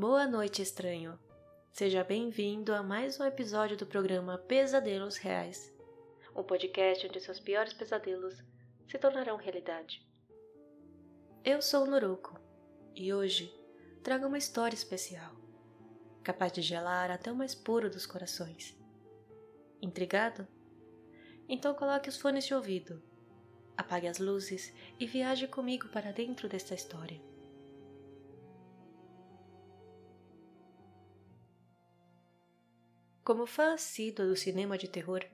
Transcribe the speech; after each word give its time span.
Boa 0.00 0.26
noite, 0.26 0.62
estranho. 0.62 1.18
Seja 1.70 2.02
bem-vindo 2.02 2.72
a 2.72 2.82
mais 2.82 3.20
um 3.20 3.24
episódio 3.26 3.76
do 3.76 3.84
programa 3.84 4.38
Pesadelos 4.38 5.18
Reais, 5.18 5.70
um 6.34 6.42
podcast 6.42 7.06
onde 7.06 7.20
seus 7.20 7.38
piores 7.38 7.74
pesadelos 7.74 8.42
se 8.88 8.96
tornarão 8.96 9.36
realidade. 9.36 10.02
Eu 11.44 11.60
sou 11.60 11.84
o 11.84 11.86
Noruko 11.86 12.40
e 12.94 13.12
hoje 13.12 13.54
trago 14.02 14.26
uma 14.26 14.38
história 14.38 14.74
especial, 14.74 15.36
capaz 16.24 16.50
de 16.50 16.62
gelar 16.62 17.10
até 17.10 17.30
o 17.30 17.36
mais 17.36 17.54
puro 17.54 17.90
dos 17.90 18.06
corações. 18.06 18.74
Intrigado? 19.82 20.48
Então 21.46 21.74
coloque 21.74 22.08
os 22.08 22.16
fones 22.16 22.46
de 22.46 22.54
ouvido, 22.54 23.02
apague 23.76 24.08
as 24.08 24.18
luzes 24.18 24.72
e 24.98 25.06
viaje 25.06 25.46
comigo 25.46 25.88
para 25.88 26.10
dentro 26.10 26.48
desta 26.48 26.74
história. 26.74 27.20
Como 33.30 33.46
fã 33.46 33.74
assídua 33.74 34.26
do 34.26 34.34
cinema 34.34 34.76
de 34.76 34.88
terror, 34.88 35.24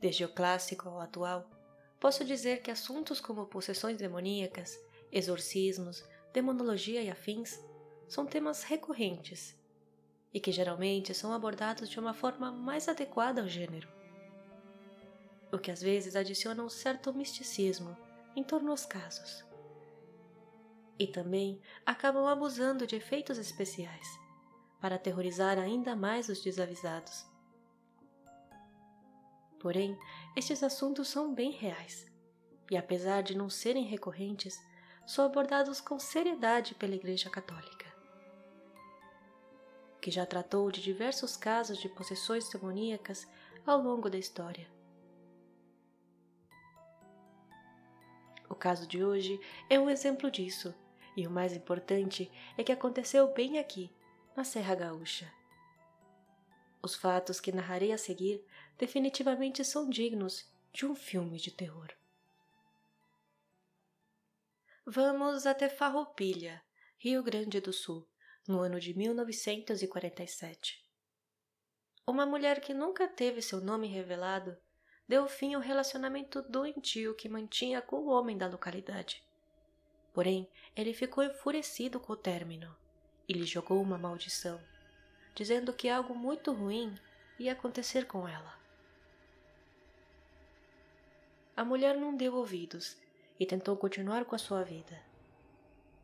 desde 0.00 0.24
o 0.24 0.28
clássico 0.32 0.88
ao 0.88 1.02
atual, 1.02 1.50
posso 2.00 2.24
dizer 2.24 2.62
que 2.62 2.70
assuntos 2.70 3.20
como 3.20 3.44
possessões 3.44 3.98
demoníacas, 3.98 4.74
exorcismos, 5.12 6.02
demonologia 6.32 7.02
e 7.02 7.10
afins 7.10 7.62
são 8.08 8.24
temas 8.24 8.62
recorrentes 8.62 9.54
e 10.32 10.40
que 10.40 10.50
geralmente 10.50 11.12
são 11.12 11.30
abordados 11.30 11.90
de 11.90 12.00
uma 12.00 12.14
forma 12.14 12.50
mais 12.50 12.88
adequada 12.88 13.42
ao 13.42 13.48
gênero. 13.48 13.86
O 15.52 15.58
que 15.58 15.70
às 15.70 15.82
vezes 15.82 16.16
adiciona 16.16 16.64
um 16.64 16.70
certo 16.70 17.12
misticismo 17.12 17.94
em 18.34 18.42
torno 18.42 18.70
aos 18.70 18.86
casos. 18.86 19.44
E 20.98 21.06
também 21.06 21.60
acabam 21.84 22.26
abusando 22.28 22.86
de 22.86 22.96
efeitos 22.96 23.36
especiais 23.36 24.08
para 24.80 24.94
aterrorizar 24.94 25.58
ainda 25.58 25.94
mais 25.94 26.30
os 26.30 26.42
desavisados. 26.42 27.30
Porém, 29.62 29.96
estes 30.34 30.60
assuntos 30.60 31.06
são 31.06 31.32
bem 31.32 31.52
reais, 31.52 32.04
e 32.68 32.76
apesar 32.76 33.22
de 33.22 33.36
não 33.36 33.48
serem 33.48 33.84
recorrentes, 33.84 34.60
são 35.06 35.24
abordados 35.24 35.80
com 35.80 36.00
seriedade 36.00 36.74
pela 36.74 36.96
Igreja 36.96 37.30
Católica, 37.30 37.86
que 40.00 40.10
já 40.10 40.26
tratou 40.26 40.68
de 40.72 40.82
diversos 40.82 41.36
casos 41.36 41.78
de 41.78 41.88
possessões 41.88 42.48
demoníacas 42.48 43.24
ao 43.64 43.80
longo 43.80 44.10
da 44.10 44.18
história. 44.18 44.68
O 48.48 48.54
caso 48.56 48.84
de 48.84 49.04
hoje 49.04 49.40
é 49.70 49.78
um 49.78 49.88
exemplo 49.88 50.28
disso, 50.28 50.74
e 51.16 51.24
o 51.24 51.30
mais 51.30 51.54
importante 51.54 52.28
é 52.58 52.64
que 52.64 52.72
aconteceu 52.72 53.32
bem 53.32 53.60
aqui, 53.60 53.94
na 54.34 54.42
Serra 54.42 54.74
Gaúcha. 54.74 55.41
Os 56.82 56.96
fatos 56.96 57.38
que 57.38 57.52
narrarei 57.52 57.92
a 57.92 57.98
seguir 57.98 58.44
definitivamente 58.76 59.64
são 59.64 59.88
dignos 59.88 60.50
de 60.72 60.84
um 60.84 60.96
filme 60.96 61.38
de 61.38 61.52
terror. 61.52 61.88
Vamos 64.84 65.46
até 65.46 65.68
Farroupilha, 65.68 66.60
Rio 66.98 67.22
Grande 67.22 67.60
do 67.60 67.72
Sul, 67.72 68.04
no 68.48 68.58
ano 68.58 68.80
de 68.80 68.92
1947. 68.98 70.84
Uma 72.04 72.26
mulher 72.26 72.60
que 72.60 72.74
nunca 72.74 73.06
teve 73.06 73.40
seu 73.40 73.60
nome 73.60 73.86
revelado 73.86 74.56
deu 75.06 75.28
fim 75.28 75.54
ao 75.54 75.60
relacionamento 75.60 76.42
doentio 76.42 77.14
que 77.14 77.28
mantinha 77.28 77.80
com 77.80 77.96
o 77.96 78.08
homem 78.08 78.36
da 78.36 78.48
localidade. 78.48 79.22
Porém, 80.12 80.50
ele 80.74 80.92
ficou 80.92 81.22
enfurecido 81.22 82.00
com 82.00 82.14
o 82.14 82.16
término 82.16 82.76
e 83.28 83.34
lhe 83.34 83.44
jogou 83.44 83.80
uma 83.80 83.96
maldição 83.96 84.60
dizendo 85.34 85.72
que 85.72 85.88
algo 85.88 86.14
muito 86.14 86.52
ruim 86.52 86.94
ia 87.38 87.52
acontecer 87.52 88.06
com 88.06 88.28
ela. 88.28 88.54
A 91.56 91.64
mulher 91.64 91.96
não 91.96 92.16
deu 92.16 92.34
ouvidos 92.34 92.96
e 93.38 93.46
tentou 93.46 93.76
continuar 93.76 94.24
com 94.24 94.34
a 94.34 94.38
sua 94.38 94.62
vida. 94.62 95.00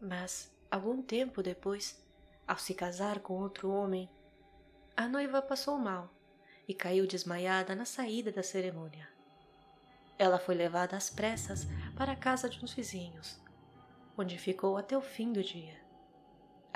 Mas, 0.01 0.53
algum 0.71 1.03
tempo 1.03 1.43
depois, 1.43 2.03
ao 2.47 2.59
se 2.59 2.75
casar 2.75 3.21
com 3.21 3.41
outro 3.41 3.71
homem, 3.71 4.09
a 4.97 5.09
noiva 5.09 5.41
passou 5.41 5.79
mal 5.79 6.11
e 6.67 6.75
caiu 6.75 7.07
desmaiada 7.07 7.75
na 7.75 7.85
saída 7.85 8.31
da 8.31 8.43
cerimônia. 8.43 9.09
Ela 10.19 10.39
foi 10.39 10.55
levada 10.55 10.97
às 10.97 11.09
pressas 11.09 11.67
para 11.97 12.13
a 12.13 12.17
casa 12.17 12.49
de 12.49 12.63
uns 12.63 12.75
vizinhos, 12.75 13.41
onde 14.17 14.37
ficou 14.37 14.77
até 14.77 14.97
o 14.97 15.01
fim 15.01 15.33
do 15.33 15.43
dia 15.43 15.88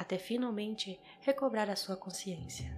até 0.03 0.19
finalmente 0.19 1.01
recobrar 1.21 1.71
a 1.71 1.77
sua 1.77 1.97
consciência. 1.97 2.77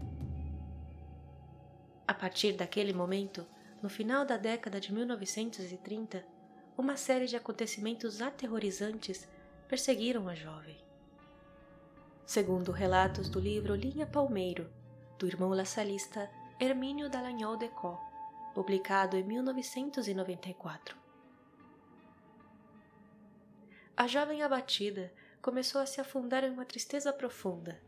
A 2.06 2.12
partir 2.12 2.52
daquele 2.52 2.92
momento, 2.92 3.46
no 3.82 3.88
final 3.88 4.24
da 4.26 4.36
década 4.36 4.78
de 4.78 4.92
1930, 4.92 6.24
uma 6.76 6.96
série 6.96 7.26
de 7.26 7.34
acontecimentos 7.34 8.20
aterrorizantes 8.20 9.26
perseguiram 9.66 10.28
a 10.28 10.34
jovem. 10.34 10.76
Segundo 12.26 12.70
relatos 12.70 13.28
do 13.28 13.40
livro 13.40 13.74
Linha 13.74 14.06
Palmeiro, 14.06 14.70
do 15.18 15.26
irmão 15.26 15.50
lasalista 15.50 16.30
Hermínio 16.60 17.08
Dallagnol 17.08 17.58
Có, 17.70 17.98
publicado 18.54 19.16
em 19.16 19.22
1994. 19.22 20.96
A 23.96 24.06
jovem 24.06 24.42
abatida 24.42 25.12
começou 25.44 25.78
a 25.78 25.84
se 25.84 26.00
afundar 26.00 26.42
em 26.42 26.48
uma 26.48 26.64
tristeza 26.64 27.12
profunda. 27.12 27.78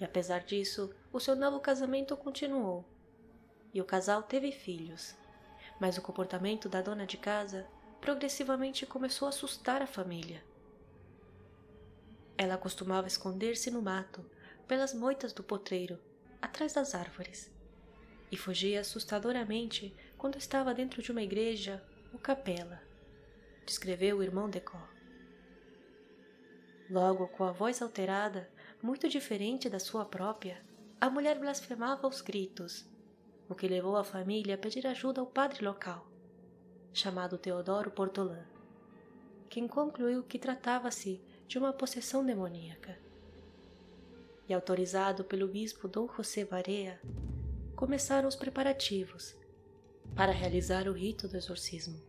E 0.00 0.04
apesar 0.06 0.38
disso, 0.38 0.90
o 1.12 1.20
seu 1.20 1.36
novo 1.36 1.60
casamento 1.60 2.16
continuou. 2.16 2.82
E 3.74 3.80
o 3.82 3.84
casal 3.84 4.22
teve 4.22 4.50
filhos. 4.50 5.14
Mas 5.78 5.98
o 5.98 6.02
comportamento 6.02 6.66
da 6.66 6.80
dona 6.80 7.04
de 7.04 7.18
casa 7.18 7.66
progressivamente 8.00 8.86
começou 8.86 9.26
a 9.26 9.28
assustar 9.28 9.82
a 9.82 9.86
família. 9.86 10.42
Ela 12.38 12.56
costumava 12.56 13.06
esconder-se 13.06 13.70
no 13.70 13.82
mato, 13.82 14.24
pelas 14.66 14.94
moitas 14.94 15.34
do 15.34 15.42
potreiro, 15.42 15.98
atrás 16.40 16.72
das 16.72 16.94
árvores, 16.94 17.52
e 18.32 18.36
fugia 18.38 18.80
assustadoramente 18.80 19.94
quando 20.16 20.38
estava 20.38 20.72
dentro 20.72 21.02
de 21.02 21.12
uma 21.12 21.22
igreja 21.22 21.84
ou 22.14 22.18
capela, 22.18 22.80
descreveu 23.66 24.16
o 24.16 24.22
irmão 24.22 24.48
Decó. 24.48 24.97
Logo, 26.90 27.28
com 27.28 27.44
a 27.44 27.52
voz 27.52 27.82
alterada, 27.82 28.48
muito 28.82 29.08
diferente 29.08 29.68
da 29.68 29.78
sua 29.78 30.06
própria, 30.06 30.64
a 30.98 31.10
mulher 31.10 31.38
blasfemava 31.38 32.06
aos 32.06 32.22
gritos, 32.22 32.88
o 33.46 33.54
que 33.54 33.68
levou 33.68 33.96
a 33.96 34.04
família 34.04 34.54
a 34.54 34.58
pedir 34.58 34.86
ajuda 34.86 35.20
ao 35.20 35.26
padre 35.26 35.62
local, 35.62 36.08
chamado 36.92 37.36
Teodoro 37.36 37.90
Portolã, 37.90 38.42
quem 39.50 39.68
concluiu 39.68 40.22
que 40.22 40.38
tratava-se 40.38 41.20
de 41.46 41.58
uma 41.58 41.74
possessão 41.74 42.24
demoníaca. 42.24 42.98
E 44.48 44.54
autorizado 44.54 45.24
pelo 45.24 45.46
bispo 45.46 45.88
Dom 45.88 46.08
José 46.16 46.44
Barea, 46.44 46.98
começaram 47.76 48.26
os 48.26 48.34
preparativos 48.34 49.36
para 50.16 50.32
realizar 50.32 50.88
o 50.88 50.92
rito 50.92 51.28
do 51.28 51.36
exorcismo. 51.36 52.07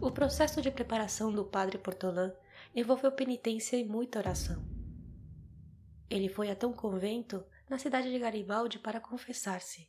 O 0.00 0.10
processo 0.10 0.60
de 0.60 0.70
preparação 0.70 1.32
do 1.32 1.44
padre 1.44 1.78
Portolã 1.78 2.34
envolveu 2.74 3.12
penitência 3.12 3.76
e 3.76 3.84
muita 3.84 4.18
oração. 4.18 4.62
Ele 6.10 6.28
foi 6.28 6.50
até 6.50 6.66
um 6.66 6.72
convento 6.72 7.44
na 7.68 7.78
cidade 7.78 8.10
de 8.10 8.18
Garibaldi 8.18 8.78
para 8.78 9.00
confessar-se. 9.00 9.88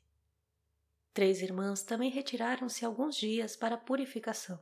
Três 1.14 1.42
irmãs 1.42 1.84
também 1.84 2.10
retiraram-se 2.10 2.86
alguns 2.86 3.16
dias 3.16 3.56
para 3.56 3.78
purificação. 3.78 4.62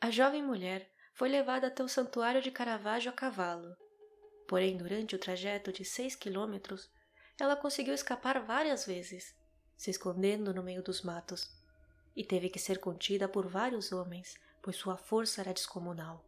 A 0.00 0.10
jovem 0.10 0.42
mulher 0.42 0.90
foi 1.12 1.28
levada 1.28 1.66
até 1.66 1.82
o 1.82 1.88
santuário 1.88 2.40
de 2.40 2.50
Caravaggio 2.50 3.10
a 3.10 3.14
cavalo. 3.14 3.76
Porém, 4.48 4.76
durante 4.76 5.14
o 5.14 5.18
trajeto 5.18 5.72
de 5.72 5.84
seis 5.84 6.14
quilômetros, 6.14 6.90
ela 7.38 7.56
conseguiu 7.56 7.94
escapar 7.94 8.40
várias 8.44 8.86
vezes, 8.86 9.34
se 9.76 9.90
escondendo 9.90 10.54
no 10.54 10.62
meio 10.62 10.82
dos 10.82 11.02
matos 11.02 11.59
e 12.16 12.24
teve 12.24 12.48
que 12.48 12.58
ser 12.58 12.78
contida 12.78 13.28
por 13.28 13.46
vários 13.46 13.92
homens, 13.92 14.38
pois 14.62 14.76
sua 14.76 14.96
força 14.96 15.40
era 15.40 15.54
descomunal. 15.54 16.24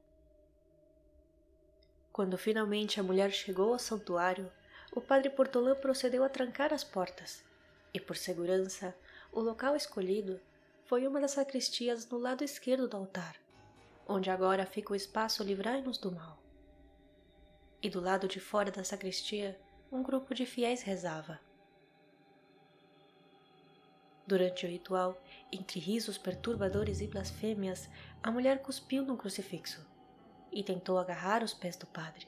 Quando 2.12 2.37
finalmente 2.37 3.00
a 3.00 3.02
mulher 3.02 3.31
chegou 3.31 3.73
ao 3.73 3.79
santuário, 3.79 4.50
o 4.94 5.00
padre 5.00 5.31
Portolã 5.31 5.75
procedeu 5.75 6.23
a 6.23 6.29
trancar 6.29 6.73
as 6.73 6.84
portas, 6.84 7.43
e 7.94 8.00
por 8.00 8.17
segurança, 8.17 8.94
o 9.32 9.40
local 9.40 9.75
escolhido 9.75 10.40
foi 10.84 11.06
uma 11.06 11.20
das 11.20 11.32
sacristias 11.32 12.08
no 12.08 12.19
lado 12.19 12.44
esquerdo 12.44 12.87
do 12.87 12.96
altar, 12.96 13.37
onde 14.06 14.31
agora 14.31 14.67
fica 14.67 14.93
o 14.93 14.96
espaço 14.96 15.43
Livrai-nos 15.43 15.96
do 15.96 16.12
Mal. 16.12 16.38
E 17.82 17.88
do 17.88 18.00
lado 18.00 18.29
de 18.29 18.38
fora 18.38 18.70
da 18.70 18.84
sacristia, 18.84 19.58
um 19.90 20.02
grupo 20.02 20.34
de 20.34 20.44
fiéis 20.44 20.82
rezava. 20.82 21.40
Durante 24.26 24.64
o 24.64 24.69
ritual, 24.69 25.20
entre 25.50 25.80
risos 25.80 26.16
perturbadores 26.16 27.00
e 27.00 27.06
blasfêmias, 27.06 27.88
a 28.22 28.30
mulher 28.30 28.62
cuspiu 28.62 29.04
num 29.04 29.16
crucifixo 29.16 29.84
e 30.52 30.62
tentou 30.62 30.98
agarrar 30.98 31.42
os 31.42 31.52
pés 31.54 31.76
do 31.76 31.86
padre. 31.86 32.26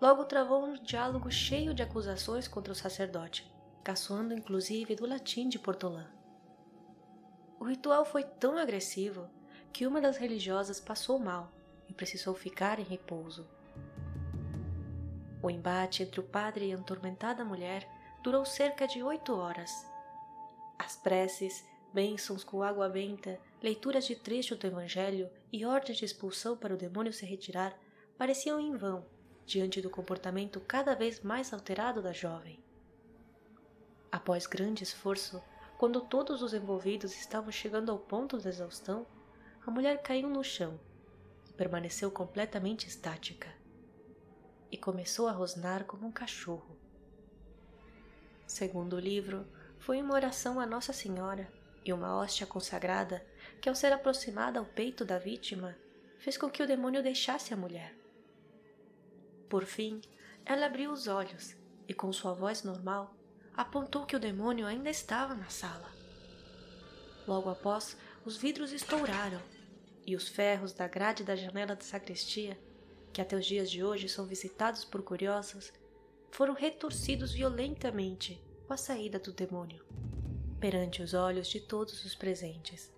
logo 0.00 0.24
travou 0.24 0.64
um 0.64 0.74
diálogo 0.74 1.30
cheio 1.30 1.74
de 1.74 1.82
acusações 1.82 2.46
contra 2.46 2.72
o 2.72 2.76
sacerdote, 2.76 3.50
caçoando 3.82 4.32
inclusive 4.32 4.94
do 4.94 5.06
latim 5.06 5.48
de 5.48 5.58
Portolã. 5.58 6.06
O 7.58 7.64
ritual 7.64 8.04
foi 8.04 8.22
tão 8.22 8.56
agressivo 8.56 9.28
que 9.72 9.86
uma 9.86 10.00
das 10.00 10.16
religiosas 10.16 10.78
passou 10.78 11.18
mal 11.18 11.52
e 11.88 11.92
precisou 11.92 12.34
ficar 12.34 12.78
em 12.78 12.84
repouso. 12.84 13.48
O 15.42 15.50
embate 15.50 16.02
entre 16.02 16.20
o 16.20 16.22
padre 16.22 16.66
e 16.66 16.72
a 16.72 16.76
atormentada 16.76 17.44
mulher 17.44 17.88
durou 18.22 18.44
cerca 18.44 18.86
de 18.86 19.02
oito 19.02 19.34
horas. 19.34 19.70
As 20.78 20.96
preces, 20.96 21.64
bênçãos 21.92 22.44
com 22.44 22.62
água 22.62 22.88
benta, 22.88 23.40
leituras 23.62 24.06
de 24.06 24.14
trechos 24.14 24.58
do 24.58 24.66
Evangelho 24.66 25.28
e 25.52 25.66
ordens 25.66 25.98
de 25.98 26.04
expulsão 26.04 26.56
para 26.56 26.74
o 26.74 26.78
demônio 26.78 27.12
se 27.12 27.26
retirar 27.26 27.76
pareciam 28.16 28.60
em 28.60 28.76
vão 28.76 29.04
diante 29.44 29.80
do 29.80 29.88
comportamento 29.88 30.60
cada 30.60 30.94
vez 30.94 31.20
mais 31.20 31.52
alterado 31.52 32.02
da 32.02 32.12
jovem. 32.12 32.62
Após 34.12 34.46
grande 34.46 34.82
esforço, 34.84 35.42
quando 35.78 36.02
todos 36.02 36.42
os 36.42 36.52
envolvidos 36.52 37.16
estavam 37.16 37.50
chegando 37.50 37.90
ao 37.90 37.98
ponto 37.98 38.36
da 38.36 38.50
exaustão, 38.50 39.06
a 39.66 39.70
mulher 39.70 40.02
caiu 40.02 40.28
no 40.28 40.44
chão 40.44 40.78
e 41.48 41.52
permaneceu 41.52 42.10
completamente 42.10 42.86
estática. 42.86 43.48
E 44.70 44.76
começou 44.76 45.28
a 45.28 45.32
rosnar 45.32 45.84
como 45.84 46.06
um 46.06 46.12
cachorro. 46.12 46.76
Segundo 48.46 48.96
o 48.96 49.00
livro, 49.00 49.46
foi 49.78 50.02
uma 50.02 50.14
oração 50.14 50.60
a 50.60 50.66
Nossa 50.66 50.92
Senhora 50.92 51.50
e 51.84 51.92
uma 51.92 52.16
hóstia 52.16 52.46
consagrada 52.46 53.24
que, 53.60 53.68
ao 53.68 53.74
ser 53.74 53.92
aproximada 53.92 54.58
ao 54.58 54.64
peito 54.64 55.04
da 55.04 55.18
vítima, 55.18 55.76
fez 56.18 56.36
com 56.36 56.50
que 56.50 56.62
o 56.62 56.66
demônio 56.66 57.02
deixasse 57.02 57.54
a 57.54 57.56
mulher. 57.56 57.94
Por 59.48 59.64
fim, 59.64 60.00
ela 60.44 60.66
abriu 60.66 60.92
os 60.92 61.06
olhos 61.06 61.56
e, 61.86 61.94
com 61.94 62.12
sua 62.12 62.34
voz 62.34 62.62
normal, 62.62 63.14
apontou 63.56 64.04
que 64.04 64.16
o 64.16 64.20
demônio 64.20 64.66
ainda 64.66 64.90
estava 64.90 65.34
na 65.34 65.48
sala. 65.48 65.90
Logo 67.26 67.48
após, 67.48 67.96
os 68.24 68.36
vidros 68.36 68.72
estouraram 68.72 69.40
e 70.06 70.16
os 70.16 70.28
ferros 70.28 70.72
da 70.72 70.88
grade 70.88 71.24
da 71.24 71.36
janela 71.36 71.74
da 71.74 71.84
sacristia, 71.84 72.58
que 73.12 73.20
até 73.20 73.36
os 73.36 73.46
dias 73.46 73.70
de 73.70 73.82
hoje 73.82 74.08
são 74.08 74.26
visitados 74.26 74.84
por 74.84 75.02
curiosos, 75.02 75.72
foram 76.30 76.54
retorcidos 76.54 77.32
violentamente 77.32 78.42
com 78.68 78.74
a 78.74 78.76
saída 78.76 79.18
do 79.18 79.32
demônio, 79.32 79.82
perante 80.60 81.02
os 81.02 81.14
olhos 81.14 81.48
de 81.48 81.58
todos 81.58 82.04
os 82.04 82.14
presentes. 82.14 82.92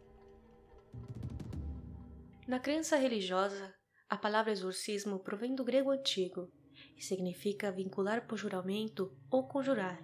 Na 2.44 2.58
crença 2.58 2.96
religiosa, 2.96 3.72
a 4.08 4.16
palavra 4.16 4.50
exorcismo 4.50 5.20
provém 5.20 5.54
do 5.54 5.62
grego 5.62 5.92
antigo 5.92 6.50
e 6.96 7.04
significa 7.04 7.70
vincular 7.70 8.26
por 8.26 8.36
juramento 8.36 9.16
ou 9.30 9.46
conjurar. 9.46 10.02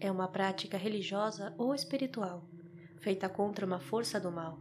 É 0.00 0.10
uma 0.10 0.26
prática 0.26 0.76
religiosa 0.76 1.54
ou 1.56 1.72
espiritual, 1.72 2.50
feita 2.98 3.28
contra 3.28 3.64
uma 3.64 3.78
força 3.78 4.18
do 4.18 4.32
mal, 4.32 4.58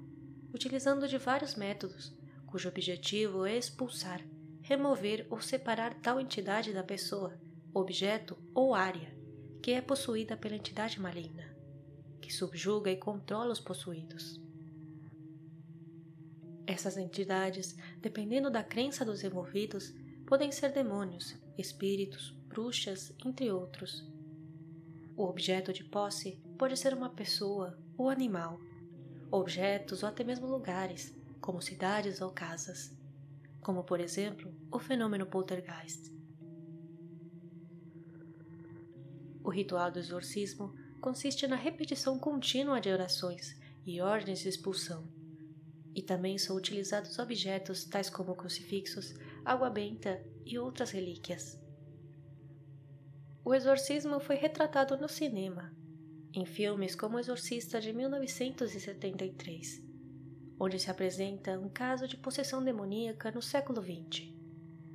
utilizando 0.53 1.07
de 1.07 1.17
vários 1.17 1.55
métodos, 1.55 2.15
cujo 2.45 2.69
objetivo 2.69 3.43
é 3.43 3.57
expulsar, 3.57 4.21
remover 4.61 5.25
ou 5.31 5.41
separar 5.41 5.95
tal 5.95 6.19
entidade 6.19 6.71
da 6.71 6.83
pessoa, 6.83 7.41
objeto 7.73 8.37
ou 8.53 8.75
área 8.75 9.14
que 9.65 9.71
é 9.71 9.81
possuída 9.81 10.37
pela 10.37 10.55
entidade 10.55 11.01
maligna, 11.01 11.43
que 12.21 12.31
subjuga 12.31 12.91
e 12.91 12.97
controla 12.97 13.51
os 13.51 13.59
possuídos. 13.59 14.39
Essas 16.67 16.97
entidades, 16.97 17.75
dependendo 17.99 18.51
da 18.51 18.63
crença 18.63 19.03
dos 19.03 19.23
envolvidos, 19.23 19.91
podem 20.27 20.51
ser 20.51 20.71
demônios, 20.71 21.35
espíritos, 21.57 22.29
bruxas, 22.47 23.11
entre 23.25 23.51
outros. 23.51 24.07
O 25.17 25.23
objeto 25.23 25.73
de 25.73 25.83
posse 25.83 26.39
pode 26.59 26.77
ser 26.77 26.93
uma 26.93 27.09
pessoa 27.09 27.75
ou 27.97 28.07
animal, 28.07 28.59
objetos 29.31 30.03
ou 30.03 30.09
até 30.09 30.23
mesmo 30.23 30.45
lugares, 30.45 31.17
como 31.41 31.59
cidades 31.59 32.21
ou 32.21 32.29
casas, 32.29 32.95
como 33.61 33.83
por 33.83 33.99
exemplo 33.99 34.53
o 34.71 34.77
fenômeno 34.77 35.25
poltergeist. 35.25 36.14
O 39.45 39.49
ritual 39.51 39.91
do 39.91 39.99
exorcismo 39.99 40.73
consiste 40.99 41.45
na 41.45 41.55
repetição 41.55 42.17
contínua 42.17 42.81
de 42.81 42.89
orações 42.89 43.55
e 43.85 44.01
ordens 44.01 44.39
de 44.39 44.49
expulsão 44.49 45.07
e 45.93 46.01
também 46.01 46.35
são 46.39 46.57
utilizados 46.57 47.19
objetos 47.19 47.85
tais 47.85 48.09
como 48.09 48.35
crucifixos, 48.35 49.13
água 49.45 49.69
benta 49.69 50.19
e 50.43 50.57
outras 50.57 50.89
relíquias. 50.89 51.61
O 53.43 53.53
exorcismo 53.53 54.19
foi 54.19 54.35
retratado 54.35 54.97
no 54.97 55.07
cinema, 55.07 55.71
em 56.33 56.43
filmes 56.43 56.95
como 56.95 57.19
Exorcista 57.19 57.79
de 57.79 57.93
1973, 57.93 59.79
onde 60.59 60.79
se 60.79 60.89
apresenta 60.89 61.59
um 61.59 61.69
caso 61.69 62.07
de 62.07 62.17
possessão 62.17 62.63
demoníaca 62.63 63.29
no 63.29 63.43
século 63.43 63.79
XX, 63.79 64.27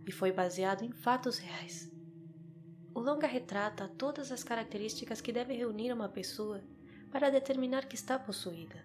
e 0.05 0.11
foi 0.11 0.33
baseado 0.33 0.83
em 0.83 0.91
fatos 0.91 1.39
reais. 1.39 2.00
O 3.01 3.03
longa 3.03 3.27
retrata 3.27 3.89
todas 3.89 4.31
as 4.31 4.45
características 4.45 5.23
que 5.23 5.33
deve 5.33 5.55
reunir 5.55 5.91
uma 5.91 6.07
pessoa 6.07 6.63
para 7.11 7.31
determinar 7.31 7.87
que 7.87 7.95
está 7.95 8.19
possuída 8.19 8.85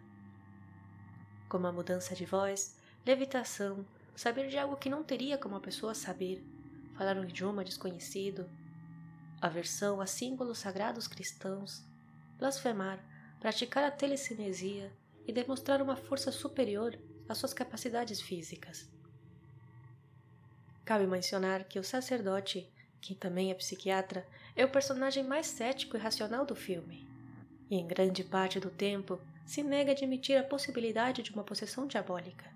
como 1.50 1.68
a 1.68 1.72
mudança 1.74 2.16
de 2.16 2.26
voz, 2.26 2.78
levitação, 3.06 3.86
saber 4.16 4.48
de 4.48 4.58
algo 4.58 4.78
que 4.78 4.90
não 4.90 5.04
teria 5.04 5.38
como 5.38 5.58
a 5.58 5.60
pessoa 5.60 5.94
saber, 5.94 6.42
falar 6.94 7.18
um 7.18 7.26
idioma 7.26 7.62
desconhecido, 7.62 8.50
aversão 9.42 10.00
a 10.00 10.08
símbolos 10.08 10.60
sagrados 10.60 11.10
cristãos, 11.10 11.84
blasfemar, 12.38 13.04
praticar 13.42 13.84
a 13.84 13.92
telecinesia 13.92 14.94
e 15.28 15.34
demonstrar 15.34 15.82
uma 15.82 15.98
força 15.98 16.32
superior 16.32 16.98
às 17.28 17.38
suas 17.38 17.54
capacidades 17.54 18.22
físicas. 18.22 18.90
Cabe 20.86 21.06
mencionar 21.06 21.66
que 21.66 21.80
o 21.80 21.84
sacerdote, 21.84 22.72
que 23.06 23.14
também 23.14 23.52
é 23.52 23.54
psiquiatra, 23.54 24.26
é 24.56 24.66
o 24.66 24.72
personagem 24.72 25.24
mais 25.24 25.46
cético 25.46 25.96
e 25.96 26.00
racional 26.00 26.44
do 26.44 26.56
filme. 26.56 27.08
E 27.70 27.76
em 27.76 27.86
grande 27.86 28.24
parte 28.24 28.60
do 28.60 28.72
tempo 28.72 29.22
se 29.46 29.62
nega 29.62 29.92
a 29.92 29.94
admitir 29.94 30.36
a 30.38 30.44
possibilidade 30.44 31.22
de 31.22 31.32
uma 31.32 31.44
possessão 31.44 31.86
diabólica. 31.86 32.52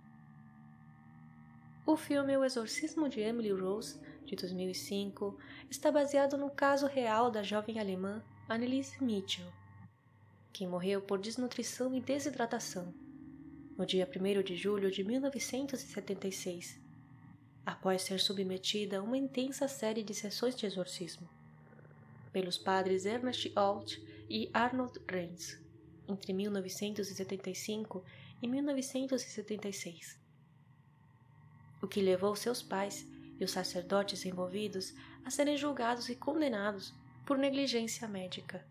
O 1.86 1.96
filme 1.96 2.36
O 2.36 2.44
Exorcismo 2.44 3.08
de 3.08 3.20
Emily 3.20 3.52
Rose, 3.52 4.00
de 4.26 4.36
2005, 4.36 5.38
está 5.70 5.92
baseado 5.92 6.36
no 6.36 6.50
caso 6.50 6.88
real 6.88 7.30
da 7.30 7.44
jovem 7.44 7.80
alemã 7.80 8.24
Anneliese 8.48 9.04
Mitchell, 9.04 9.52
que 10.52 10.66
morreu 10.66 11.00
por 11.00 11.20
desnutrição 11.20 11.94
e 11.94 12.02
desidratação 12.02 12.92
no 13.78 13.86
dia 13.86 14.10
1 14.10 14.42
de 14.42 14.56
julho 14.56 14.90
de 14.90 15.04
1976, 15.04 16.82
após 17.66 18.02
ser 18.02 18.20
submetida 18.20 19.00
a 19.00 19.02
uma 19.02 19.18
intensa 19.18 19.68
série 19.68 20.04
de 20.04 20.14
sessões 20.14 20.56
de 20.56 20.66
exorcismo 20.66 21.30
pelos 22.32 22.58
padres 22.58 23.06
Ernest 23.06 23.52
Alt 23.56 23.98
e 24.30 24.50
Arnold 24.54 25.00
Renz 25.10 25.60
entre 26.08 26.34
1975 26.34 28.04
e 28.42 28.48
1976, 28.48 30.20
o 31.82 31.88
que 31.88 32.02
levou 32.02 32.36
seus 32.36 32.62
pais 32.62 33.08
e 33.40 33.44
os 33.44 33.52
sacerdotes 33.52 34.26
envolvidos 34.26 34.94
a 35.24 35.30
serem 35.30 35.56
julgados 35.56 36.10
e 36.10 36.16
condenados 36.16 36.94
por 37.26 37.38
negligência 37.38 38.08
médica, 38.08 38.66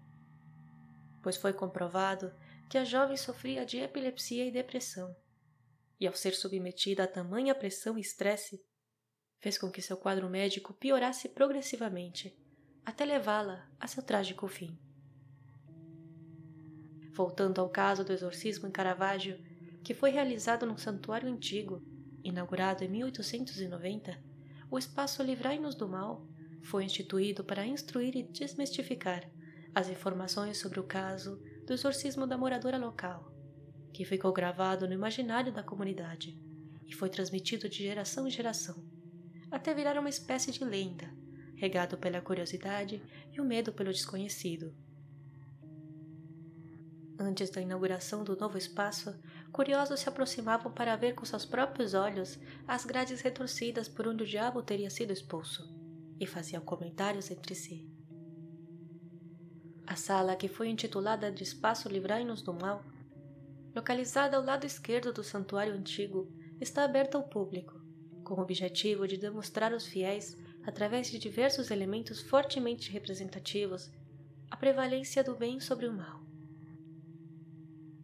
pois 1.22 1.36
foi 1.36 1.52
comprovado 1.52 2.32
que 2.68 2.76
a 2.76 2.84
jovem 2.84 3.16
sofria 3.16 3.64
de 3.64 3.78
epilepsia 3.78 4.44
e 4.44 4.50
depressão, 4.50 5.14
e 6.00 6.06
ao 6.06 6.14
ser 6.14 6.34
submetida 6.34 7.04
a 7.04 7.08
tamanha 7.08 7.54
pressão 7.54 7.96
e 7.96 8.00
estresse, 8.00 8.62
fez 9.40 9.56
com 9.56 9.70
que 9.70 9.82
seu 9.82 9.96
quadro 9.96 10.28
médico 10.28 10.74
piorasse 10.74 11.28
progressivamente, 11.28 12.36
até 12.84 13.04
levá-la 13.04 13.68
a 13.78 13.86
seu 13.86 14.02
trágico 14.02 14.48
fim. 14.48 14.76
Voltando 17.12 17.60
ao 17.60 17.68
caso 17.68 18.04
do 18.04 18.12
exorcismo 18.12 18.68
em 18.68 18.70
Caravaggio, 18.70 19.38
que 19.82 19.94
foi 19.94 20.10
realizado 20.10 20.66
num 20.66 20.76
santuário 20.76 21.28
antigo, 21.28 21.82
inaugurado 22.22 22.84
em 22.84 22.88
1890, 22.88 24.18
o 24.70 24.78
espaço 24.78 25.22
Livrai-nos 25.22 25.74
do 25.74 25.88
Mal 25.88 26.26
foi 26.62 26.84
instituído 26.84 27.44
para 27.44 27.66
instruir 27.66 28.16
e 28.16 28.22
desmistificar 28.22 29.28
as 29.74 29.88
informações 29.88 30.58
sobre 30.58 30.80
o 30.80 30.84
caso 30.84 31.40
do 31.66 31.72
exorcismo 31.72 32.26
da 32.26 32.36
moradora 32.36 32.78
local, 32.78 33.32
que 33.92 34.04
ficou 34.04 34.32
gravado 34.32 34.86
no 34.86 34.94
imaginário 34.94 35.52
da 35.52 35.62
comunidade 35.62 36.38
e 36.86 36.94
foi 36.94 37.08
transmitido 37.08 37.68
de 37.68 37.78
geração 37.78 38.26
em 38.26 38.30
geração, 38.30 38.82
até 39.50 39.72
virar 39.74 39.98
uma 39.98 40.08
espécie 40.08 40.52
de 40.52 40.64
lenda, 40.64 41.10
regado 41.54 41.96
pela 41.96 42.20
curiosidade 42.20 43.02
e 43.32 43.40
o 43.40 43.44
medo 43.44 43.72
pelo 43.72 43.92
desconhecido. 43.92 44.74
Antes 47.20 47.50
da 47.50 47.60
inauguração 47.60 48.22
do 48.22 48.36
novo 48.36 48.56
espaço, 48.56 49.18
curiosos 49.50 49.98
se 49.98 50.08
aproximavam 50.08 50.70
para 50.70 50.94
ver 50.94 51.14
com 51.14 51.24
seus 51.24 51.44
próprios 51.44 51.92
olhos 51.92 52.38
as 52.66 52.84
grades 52.84 53.20
retorcidas 53.20 53.88
por 53.88 54.06
onde 54.06 54.22
o 54.22 54.26
diabo 54.26 54.62
teria 54.62 54.88
sido 54.88 55.12
expulso, 55.12 55.68
e 56.20 56.26
faziam 56.26 56.62
comentários 56.62 57.30
entre 57.30 57.56
si. 57.56 57.90
A 59.84 59.96
sala, 59.96 60.36
que 60.36 60.48
foi 60.48 60.68
intitulada 60.68 61.32
de 61.32 61.42
Espaço 61.42 61.88
Livrai-nos 61.88 62.42
do 62.42 62.54
Mal, 62.54 62.84
localizada 63.74 64.36
ao 64.36 64.44
lado 64.44 64.64
esquerdo 64.64 65.12
do 65.12 65.24
santuário 65.24 65.74
antigo, 65.74 66.30
está 66.60 66.84
aberta 66.84 67.16
ao 67.16 67.24
público, 67.24 67.77
com 68.28 68.34
o 68.34 68.42
objetivo 68.42 69.08
de 69.08 69.16
demonstrar 69.16 69.72
aos 69.72 69.86
fiéis, 69.86 70.36
através 70.66 71.10
de 71.10 71.18
diversos 71.18 71.70
elementos 71.70 72.20
fortemente 72.20 72.92
representativos, 72.92 73.90
a 74.50 74.56
prevalência 74.56 75.24
do 75.24 75.34
bem 75.34 75.58
sobre 75.58 75.86
o 75.86 75.92
mal. 75.92 76.20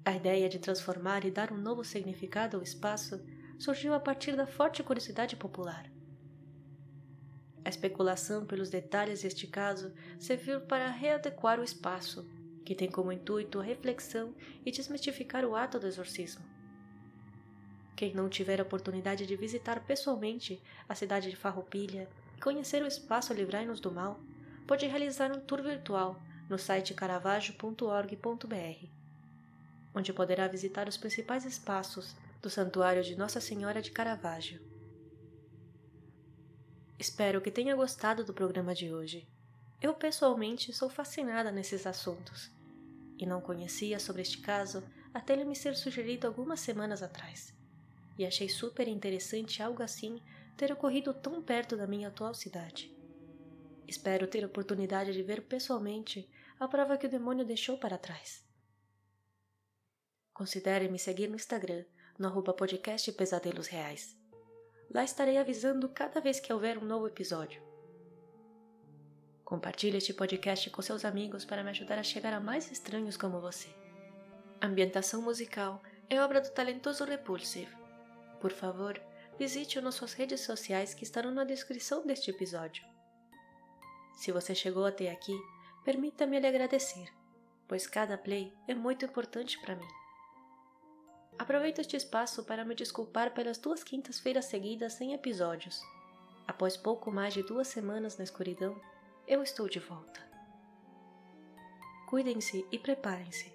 A 0.03 0.13
ideia 0.13 0.49
de 0.49 0.59
transformar 0.59 1.25
e 1.25 1.31
dar 1.31 1.53
um 1.53 1.59
novo 1.59 1.85
significado 1.85 2.57
ao 2.57 2.63
espaço 2.63 3.23
surgiu 3.59 3.93
a 3.93 4.01
partir 4.01 4.35
da 4.35 4.47
forte 4.47 4.83
curiosidade 4.83 5.37
popular. 5.37 5.91
A 7.65 7.69
especulação 7.69 8.47
pelos 8.47 8.71
detalhes 8.71 9.23
deste 9.23 9.47
caso 9.47 9.93
serviu 10.19 10.63
para 10.63 10.91
readequar 10.91 11.61
o 11.61 11.65
espaço, 11.65 12.27
que 12.65 12.75
tem 12.75 12.91
como 12.91 13.13
intuito 13.13 13.61
a 13.61 13.63
reflexão 13.63 14.35
e 14.65 14.71
desmistificar 14.71 15.45
o 15.45 15.55
ato 15.55 15.79
do 15.79 15.87
exorcismo. 15.87 16.54
Quem 17.97 18.13
não 18.13 18.29
tiver 18.29 18.61
a 18.61 18.65
oportunidade 18.65 19.27
de 19.27 19.37
visitar 19.37 19.81
pessoalmente 19.85 20.61
a 20.89 20.95
cidade 20.95 21.31
de 21.31 21.37
Farroupilha 21.37 22.09
e 22.37 22.41
conhecer 22.41 22.83
o 22.83 22.87
espaço 22.87 23.33
Livrai-nos 23.33 23.81
do 23.81 23.93
Mal, 23.93 24.21
pode 24.67 24.87
realizar 24.87 25.31
um 25.31 25.41
tour 25.41 25.63
virtual 25.63 26.21
no 26.49 26.59
site 26.59 26.93
caravaggio.org.br, 26.93 28.87
onde 29.95 30.13
poderá 30.13 30.49
visitar 30.49 30.89
os 30.89 30.97
principais 30.97 31.45
espaços 31.45 32.17
do 32.43 32.51
Santuário 32.51 33.03
de 33.03 33.17
Nossa 33.17 33.41
Senhora 33.41 33.81
de 33.81 33.91
Caravaggio. 33.91 34.61
Espero 36.99 37.41
que 37.41 37.51
tenha 37.51 37.77
gostado 37.77 38.25
do 38.25 38.35
programa 38.35 38.75
de 38.75 38.93
hoje. 38.93 39.27
Eu 39.81 39.95
pessoalmente 39.95 40.73
sou 40.73 40.89
fascinada 40.89 41.51
nesses 41.51 41.87
assuntos 41.87 42.51
e 43.19 43.27
não 43.27 43.41
conhecia 43.41 43.99
sobre 44.01 44.23
este 44.23 44.39
caso 44.39 44.83
até 45.13 45.35
ele 45.35 45.45
me 45.45 45.55
ser 45.55 45.77
sugerido 45.77 46.27
algumas 46.27 46.61
semanas 46.61 47.03
atrás. 47.03 47.55
E 48.19 48.25
achei 48.25 48.49
super 48.49 48.87
interessante 48.87 49.63
algo 49.63 49.83
assim 49.83 50.23
ter 50.57 50.73
ocorrido 50.73 51.13
tão 51.13 51.43
perto 51.43 51.77
da 51.77 51.87
minha 51.87 52.09
atual 52.09 52.35
cidade. 52.35 52.95
Espero 53.87 54.27
ter 54.27 54.45
oportunidade 54.45 55.13
de 55.13 55.23
ver 55.23 55.43
pessoalmente 55.43 56.29
a 56.59 56.69
prova 56.69 56.97
que 56.97 57.07
o 57.07 57.11
demônio 57.11 57.45
deixou 57.45 57.77
para 57.77 57.99
trás. 57.99 58.45
Considere 60.33 60.89
me 60.89 60.99
seguir 60.99 61.29
no 61.29 61.37
Instagram 61.37 61.85
no 62.19 62.29
arroba 62.29 62.53
podcast 62.53 63.11
Pesadelos 63.13 63.67
Reais. 63.67 64.17
Lá 64.93 65.05
estarei 65.05 65.37
avisando 65.37 65.89
cada 65.89 66.21
vez 66.21 66.41
que 66.41 66.53
houver 66.53 66.79
um 66.79 66.85
novo 66.85 67.09
episódio. 67.09 67.63
Compartilhe 69.45 69.99
este 69.99 70.15
podcast 70.15 70.71
com 70.71 70.81
seus 70.81 71.05
amigos 71.05 71.45
para 71.45 71.63
me 71.63 71.71
ajudar 71.71 71.99
a 71.99 72.03
chegar 72.03 72.33
a 72.33 72.41
mais 72.41 72.71
estranhos 72.71 73.17
como 73.17 73.41
você. 73.41 73.69
A 74.61 74.67
ambientação 74.67 75.21
musical 75.21 75.83
é 76.09 76.21
obra 76.21 76.41
do 76.41 76.51
talentoso 76.51 77.05
Repulsive. 77.05 77.84
Por 78.45 78.53
favor, 78.53 79.01
visite 79.39 79.81
nossas 79.81 80.13
redes 80.13 80.43
sociais 80.43 80.93
que 80.93 81.03
estarão 81.03 81.31
na 81.31 81.45
descrição 81.45 82.07
deste 82.07 82.31
episódio. 82.31 82.85
Se 84.15 84.31
você 84.31 84.55
chegou 84.55 84.85
até 84.85 85.11
aqui, 85.11 85.35
permita-me 85.83 86.39
lhe 86.39 86.47
agradecer, 86.47 87.09
pois 87.67 87.87
cada 87.87 88.19
play 88.19 88.53
é 88.69 88.75
muito 88.75 89.07
importante 89.07 89.59
para 89.63 89.75
mim. 89.75 89.89
Aproveito 91.39 91.79
este 91.79 91.97
espaço 91.97 92.45
para 92.45 92.67
me 92.67 92.75
desculpar 92.75 93.33
pelas 93.33 93.57
duas 93.57 93.83
quintas-feiras 93.83 94.45
seguidas 94.45 94.93
sem 94.93 95.15
episódios. 95.15 95.81
Após 96.47 96.77
pouco 96.77 97.11
mais 97.11 97.33
de 97.33 97.43
duas 97.43 97.69
semanas 97.69 98.19
na 98.19 98.25
escuridão, 98.25 98.79
eu 99.27 99.43
estou 99.43 99.71
de 99.71 99.79
volta. 99.79 100.21
Cuidem-se 102.07 102.67
e 102.71 102.79
preparem-se, 102.79 103.51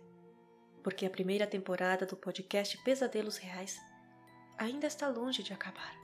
porque 0.84 1.05
a 1.05 1.12
primeira 1.12 1.46
temporada 1.46 2.08
do 2.08 2.17
podcast 2.17 2.75
Pesadelos 2.79 3.38
Reais 3.38 3.88
ainda 4.60 4.86
está 4.86 5.08
longe 5.08 5.42
de 5.42 5.54
acabar. 5.54 5.96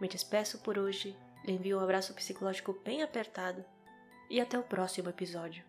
Me 0.00 0.08
despeço 0.08 0.60
por 0.60 0.78
hoje, 0.78 1.18
lhe 1.44 1.52
envio 1.52 1.78
um 1.78 1.82
abraço 1.82 2.14
psicológico 2.14 2.80
bem 2.84 3.02
apertado 3.02 3.64
e 4.30 4.40
até 4.40 4.56
o 4.56 4.62
próximo 4.62 5.10
episódio. 5.10 5.64